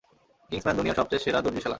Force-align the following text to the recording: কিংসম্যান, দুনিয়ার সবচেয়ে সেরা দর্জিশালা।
কিংসম্যান, 0.49 0.75
দুনিয়ার 0.77 0.95
সবচেয়ে 0.95 1.23
সেরা 1.23 1.39
দর্জিশালা। 1.41 1.69